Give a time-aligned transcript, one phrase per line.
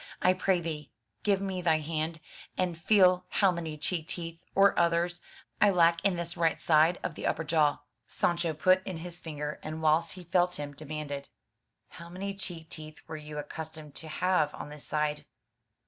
[0.19, 0.89] I pray thee,
[1.21, 2.21] give me thy hand,
[2.57, 5.21] and feel how many cheek teeth, or others,
[5.61, 9.59] I lack in this right side of the upper jaw." Sancho put in his finger,
[9.61, 11.29] and whilst he felt him, demanded,
[11.89, 15.23] "How many cheek teeth were you accustomed to have on this side?''